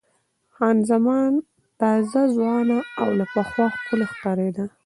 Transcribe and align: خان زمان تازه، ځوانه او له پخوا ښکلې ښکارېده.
خان 0.55 0.77
زمان 0.91 1.31
تازه، 1.79 2.21
ځوانه 2.35 2.77
او 3.01 3.09
له 3.19 3.25
پخوا 3.33 3.65
ښکلې 3.75 4.05
ښکارېده. 4.11 4.65